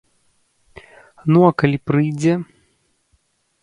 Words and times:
Ну, 1.35 1.39
а 1.51 1.53
калі 1.63 1.77
прыйдзе? 1.91 2.33